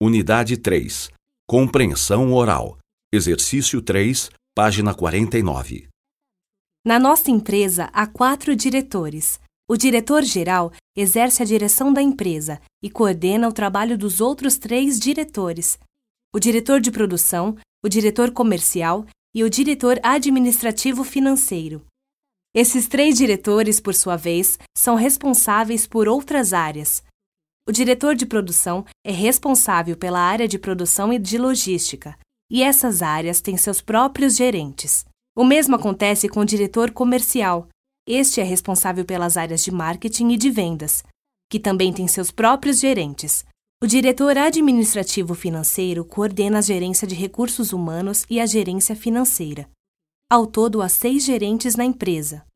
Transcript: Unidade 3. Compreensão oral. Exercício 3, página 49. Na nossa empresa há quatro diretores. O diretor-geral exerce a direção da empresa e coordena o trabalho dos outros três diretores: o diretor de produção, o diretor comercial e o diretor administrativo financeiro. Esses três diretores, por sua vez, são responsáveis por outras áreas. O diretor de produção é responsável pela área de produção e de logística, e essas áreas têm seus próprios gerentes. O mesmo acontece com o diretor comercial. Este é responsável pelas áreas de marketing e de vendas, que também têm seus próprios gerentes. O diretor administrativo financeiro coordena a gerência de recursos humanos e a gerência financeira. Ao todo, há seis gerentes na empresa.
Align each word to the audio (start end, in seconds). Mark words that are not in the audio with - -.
Unidade 0.00 0.56
3. 0.56 1.10
Compreensão 1.44 2.32
oral. 2.32 2.78
Exercício 3.12 3.82
3, 3.82 4.30
página 4.54 4.94
49. 4.94 5.88
Na 6.86 7.00
nossa 7.00 7.32
empresa 7.32 7.90
há 7.92 8.06
quatro 8.06 8.54
diretores. 8.54 9.40
O 9.68 9.76
diretor-geral 9.76 10.72
exerce 10.96 11.42
a 11.42 11.44
direção 11.44 11.92
da 11.92 12.00
empresa 12.00 12.60
e 12.80 12.88
coordena 12.88 13.48
o 13.48 13.52
trabalho 13.52 13.98
dos 13.98 14.20
outros 14.20 14.56
três 14.56 15.00
diretores: 15.00 15.80
o 16.32 16.38
diretor 16.38 16.80
de 16.80 16.92
produção, 16.92 17.56
o 17.84 17.88
diretor 17.88 18.30
comercial 18.30 19.04
e 19.34 19.42
o 19.42 19.50
diretor 19.50 19.98
administrativo 20.00 21.02
financeiro. 21.02 21.84
Esses 22.54 22.86
três 22.86 23.16
diretores, 23.18 23.80
por 23.80 23.96
sua 23.96 24.14
vez, 24.14 24.60
são 24.76 24.94
responsáveis 24.94 25.88
por 25.88 26.06
outras 26.06 26.52
áreas. 26.52 27.02
O 27.68 27.72
diretor 27.72 28.14
de 28.14 28.24
produção 28.24 28.82
é 29.04 29.12
responsável 29.12 29.94
pela 29.94 30.18
área 30.18 30.48
de 30.48 30.58
produção 30.58 31.12
e 31.12 31.18
de 31.18 31.36
logística, 31.36 32.18
e 32.50 32.62
essas 32.62 33.02
áreas 33.02 33.42
têm 33.42 33.58
seus 33.58 33.82
próprios 33.82 34.36
gerentes. 34.36 35.04
O 35.36 35.44
mesmo 35.44 35.76
acontece 35.76 36.30
com 36.30 36.40
o 36.40 36.46
diretor 36.46 36.90
comercial. 36.92 37.68
Este 38.08 38.40
é 38.40 38.42
responsável 38.42 39.04
pelas 39.04 39.36
áreas 39.36 39.62
de 39.62 39.70
marketing 39.70 40.30
e 40.30 40.38
de 40.38 40.48
vendas, 40.48 41.04
que 41.50 41.60
também 41.60 41.92
têm 41.92 42.08
seus 42.08 42.30
próprios 42.30 42.80
gerentes. 42.80 43.44
O 43.82 43.86
diretor 43.86 44.38
administrativo 44.38 45.34
financeiro 45.34 46.06
coordena 46.06 46.60
a 46.60 46.62
gerência 46.62 47.06
de 47.06 47.14
recursos 47.14 47.74
humanos 47.74 48.24
e 48.30 48.40
a 48.40 48.46
gerência 48.46 48.96
financeira. 48.96 49.68
Ao 50.30 50.46
todo, 50.46 50.80
há 50.80 50.88
seis 50.88 51.22
gerentes 51.22 51.76
na 51.76 51.84
empresa. 51.84 52.46